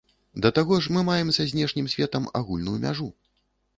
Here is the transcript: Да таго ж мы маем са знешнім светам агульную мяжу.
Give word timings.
Да 0.45 0.49
таго 0.57 0.77
ж 0.85 0.95
мы 0.95 1.03
маем 1.11 1.29
са 1.39 1.47
знешнім 1.51 1.91
светам 1.97 2.29
агульную 2.43 2.77
мяжу. 2.87 3.09